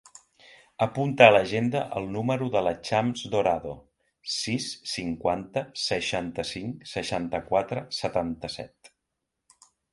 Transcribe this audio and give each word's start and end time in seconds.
Apunta 0.85 1.25
a 1.25 1.33
l'agenda 1.33 1.81
el 2.01 2.07
número 2.15 2.47
de 2.55 2.63
la 2.69 2.73
Chams 2.89 3.21
Dorado: 3.35 3.75
sis, 4.37 4.71
cinquanta, 4.95 5.65
seixanta-cinc, 5.85 6.91
seixanta-quatre, 6.97 7.87
setanta-set. 8.03 8.95